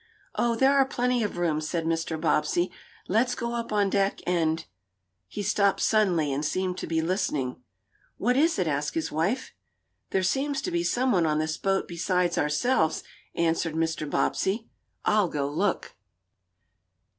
[0.33, 2.19] "Oh, there are plenty of rooms," said Mr.
[2.19, 2.71] Bobbsey.
[3.07, 4.65] "Let's go up on deck and"
[5.27, 7.57] He stopped suddenly, and seemed to be listening.
[8.17, 9.53] "What is it?" asked his wife.
[10.09, 13.03] "There seems to be some one on this boat beside ourselves,"
[13.35, 14.09] answered Mr.
[14.09, 14.67] Bobbsey.
[15.05, 15.93] "I'll go look."